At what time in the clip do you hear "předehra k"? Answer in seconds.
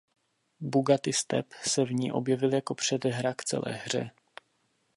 2.75-3.43